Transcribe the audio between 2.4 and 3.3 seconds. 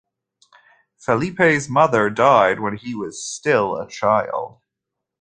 when he was